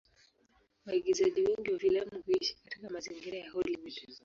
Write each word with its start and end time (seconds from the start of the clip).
Waigizaji 0.85 1.41
wengi 1.45 1.71
wa 1.73 1.79
filamu 1.79 2.21
huishi 2.25 2.57
katika 2.63 2.89
mazingira 2.89 3.37
ya 3.37 3.51
Hollywood. 3.51 4.17